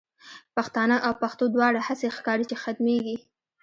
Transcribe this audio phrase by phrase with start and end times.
[0.55, 3.17] پښتانه او پښتو دواړه، هسی ښکاری چی ختمیږی